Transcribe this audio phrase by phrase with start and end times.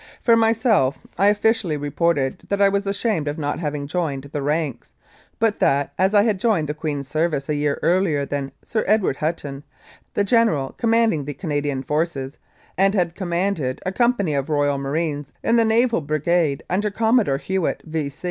[0.23, 4.41] For myself, I officially re ported that I was ashamed of not having joined the
[4.41, 4.93] ranks,
[5.37, 9.17] but that, as I had joined the Queen's service a year earlier than Sir Edward
[9.17, 9.63] Hutton,
[10.15, 12.39] the General com manding the Canadian Forces,
[12.79, 17.83] and had commanded a company of Royal Marines in the Naval Brigade under Commodore Hewitt,
[17.85, 18.11] V.